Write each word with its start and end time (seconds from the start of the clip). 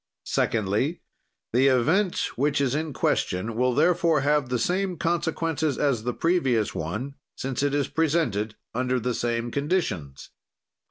"Secondly, 0.25 0.99
the 1.53 1.67
event 1.67 2.31
which 2.35 2.59
is 2.59 2.73
in 2.73 2.91
question 2.91 3.55
will 3.55 3.75
therefore 3.75 4.21
have 4.21 4.49
the 4.49 4.57
same 4.57 4.97
consequences 4.97 5.77
as 5.77 6.05
the 6.05 6.11
previous 6.15 6.73
one, 6.73 7.13
since 7.35 7.61
it 7.61 7.75
is 7.75 7.87
presented 7.87 8.55
under 8.73 8.99
the 8.99 9.13
same 9.13 9.51
conditions. 9.51 10.31